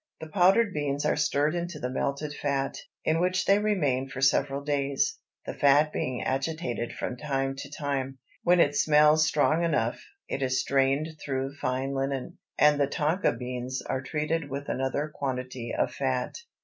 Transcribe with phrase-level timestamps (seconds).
[0.19, 4.63] The powdered beans are stirred into the melted fat, in which they remain for several
[4.63, 10.41] days, the fat being agitated from time to time; when it smells strong enough, it
[10.41, 15.93] is strained through fine linen, and the tonka beans are treated with another quantity of
[15.93, 16.35] fat.